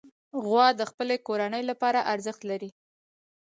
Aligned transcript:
غوا 0.43 0.67
د 0.79 0.81
خپلې 0.91 1.15
کورنۍ 1.27 1.63
لپاره 1.71 2.05
ارزښت 2.13 2.41
لري. 2.51 2.69